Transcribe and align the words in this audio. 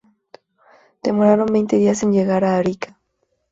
Demoraron 1.03 1.53
veinte 1.53 1.75
días 1.77 2.01
en 2.01 2.11
llegar 2.11 2.43
a 2.43 2.57
Arica. 2.57 2.97